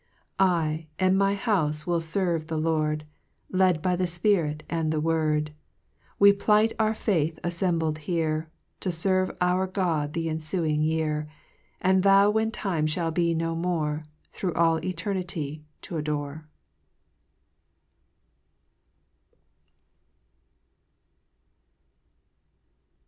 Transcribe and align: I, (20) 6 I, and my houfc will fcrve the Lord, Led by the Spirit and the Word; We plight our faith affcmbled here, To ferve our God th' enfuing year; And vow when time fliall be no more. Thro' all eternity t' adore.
I, 0.39 0.87
(20) 0.97 0.97
6 0.97 0.97
I, 0.97 1.05
and 1.05 1.15
my 1.19 1.35
houfc 1.35 1.85
will 1.85 1.99
fcrve 1.99 2.47
the 2.47 2.57
Lord, 2.57 3.05
Led 3.51 3.83
by 3.83 3.95
the 3.95 4.07
Spirit 4.07 4.63
and 4.67 4.91
the 4.91 4.99
Word; 4.99 5.53
We 6.17 6.33
plight 6.33 6.73
our 6.79 6.95
faith 6.95 7.37
affcmbled 7.43 7.99
here, 7.99 8.49
To 8.79 8.89
ferve 8.89 9.37
our 9.39 9.67
God 9.67 10.15
th' 10.15 10.25
enfuing 10.25 10.83
year; 10.83 11.29
And 11.79 12.01
vow 12.01 12.31
when 12.31 12.49
time 12.49 12.87
fliall 12.87 13.13
be 13.13 13.35
no 13.35 13.53
more. 13.53 14.01
Thro' 14.33 14.53
all 14.53 14.83
eternity 14.83 15.65
t' 15.83 15.93
adore. 15.95 16.47